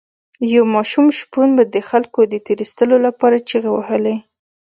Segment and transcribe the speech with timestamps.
[0.53, 4.15] یو ماشوم شپون به د خلکو د تیر ایستلو لپاره چیغې وهلې.